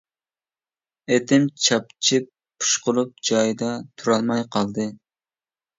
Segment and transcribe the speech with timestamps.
[1.15, 2.27] ئېتىم چاپچىپ،
[2.65, 4.93] پۇشقۇرۇپ جايىدا تۇرالماي قالدى.